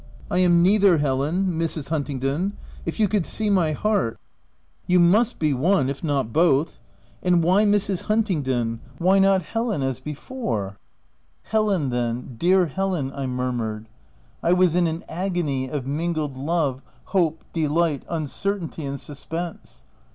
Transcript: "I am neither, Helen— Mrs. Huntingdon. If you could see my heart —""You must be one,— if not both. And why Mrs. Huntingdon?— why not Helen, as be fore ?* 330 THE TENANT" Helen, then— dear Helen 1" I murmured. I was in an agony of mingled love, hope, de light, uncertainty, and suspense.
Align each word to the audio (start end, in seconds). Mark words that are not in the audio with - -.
"I 0.31 0.39
am 0.39 0.63
neither, 0.63 0.97
Helen— 0.97 1.45
Mrs. 1.59 1.89
Huntingdon. 1.89 2.53
If 2.87 2.99
you 2.99 3.07
could 3.07 3.23
see 3.23 3.51
my 3.51 3.73
heart 3.73 4.17
—""You 4.87 4.99
must 4.99 5.37
be 5.37 5.53
one,— 5.53 5.91
if 5.91 6.03
not 6.03 6.33
both. 6.33 6.79
And 7.21 7.43
why 7.43 7.65
Mrs. 7.65 8.01
Huntingdon?— 8.05 8.79
why 8.97 9.19
not 9.19 9.43
Helen, 9.43 9.83
as 9.83 9.99
be 9.99 10.15
fore 10.15 10.75
?* 10.15 10.75
330 11.51 11.51
THE 11.51 11.51
TENANT" 11.51 11.91
Helen, 11.91 11.91
then— 12.29 12.35
dear 12.39 12.65
Helen 12.65 13.09
1" 13.11 13.13
I 13.19 13.27
murmured. 13.27 13.89
I 14.41 14.53
was 14.53 14.73
in 14.73 14.87
an 14.87 15.03
agony 15.07 15.69
of 15.69 15.85
mingled 15.85 16.35
love, 16.35 16.81
hope, 17.03 17.43
de 17.53 17.67
light, 17.67 18.01
uncertainty, 18.09 18.83
and 18.83 18.99
suspense. 18.99 19.85